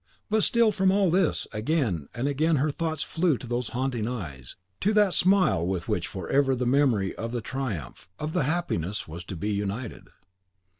But 0.31 0.43
still 0.43 0.71
from 0.71 0.89
all 0.89 1.11
this, 1.11 1.45
again 1.51 2.09
and 2.15 2.27
again 2.27 2.55
her 2.55 2.71
thoughts 2.71 3.03
flew 3.03 3.37
to 3.37 3.45
those 3.45 3.69
haunting 3.69 4.07
eyes, 4.07 4.55
to 4.79 4.93
that 4.93 5.13
smile 5.13 5.63
with 5.63 5.87
which 5.87 6.07
forever 6.07 6.55
the 6.55 6.65
memory 6.65 7.15
of 7.17 7.31
the 7.31 7.39
triumph, 7.39 8.09
of 8.17 8.33
the 8.33 8.41
happiness, 8.45 9.07
was 9.07 9.23
to 9.25 9.35
be 9.35 9.51
united. 9.51 10.07